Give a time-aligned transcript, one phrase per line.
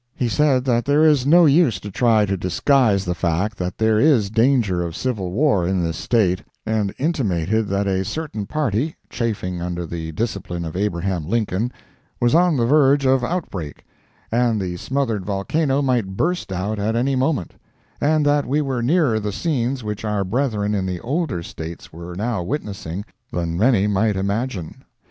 [0.15, 3.99] He said that there is no use to try to disguise the fact that there
[3.99, 9.61] is danger of civil war in this State, and intimated that a certain party, chafing
[9.61, 11.71] under the discipline of Abraham Lincoln,
[12.19, 13.85] was on the verge of outbreak,
[14.31, 17.53] and the smothered volcano might burst out at any moment,
[18.01, 22.15] and that we were nearer the scenes which our brethren in the older States were
[22.15, 24.83] now witnessing than many might imagine.